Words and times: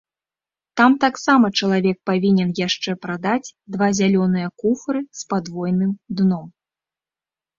Там 0.79 0.91
таксама 1.03 1.45
чалавек 1.59 1.97
павінен 2.09 2.49
яшчэ 2.67 2.95
прадаць 3.03 3.53
два 3.75 3.89
зялёныя 3.99 4.47
куфры 4.63 4.99
з 5.19 5.27
падвойным 5.35 5.91
дном. 6.21 6.45